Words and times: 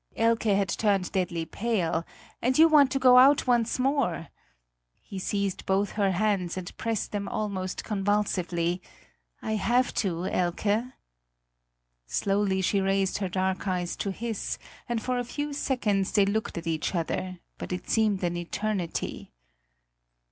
Elke 0.15 0.45
had 0.55 0.69
turned 0.69 1.11
deadly 1.11 1.45
pale. 1.45 2.03
"And 2.41 2.57
you 2.57 2.67
want 2.67 2.89
to 2.89 2.97
go 2.97 3.19
out 3.19 3.45
once 3.45 3.77
more?" 3.77 4.29
He 4.99 5.19
seized 5.19 5.63
both 5.67 5.91
her 5.91 6.09
hands 6.09 6.57
and 6.57 6.75
pressed 6.75 7.11
them 7.11 7.27
almost 7.29 7.83
convulsively. 7.83 8.81
"I 9.43 9.57
have 9.57 9.93
to, 10.01 10.25
Elke." 10.25 10.85
Slowly 12.07 12.61
she 12.61 12.81
raised 12.81 13.19
her 13.19 13.29
dark 13.29 13.67
eyes 13.67 13.95
to 13.97 14.09
his, 14.09 14.57
and 14.89 14.99
for 14.99 15.19
a 15.19 15.23
few 15.23 15.53
seconds 15.53 16.11
they 16.13 16.25
looked 16.25 16.57
at 16.57 16.65
each 16.65 16.95
other; 16.95 17.37
but 17.59 17.71
it 17.71 17.87
seemed 17.87 18.23
an 18.23 18.35
eternity. 18.35 19.31